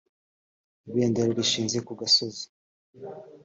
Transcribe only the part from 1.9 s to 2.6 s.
gasozi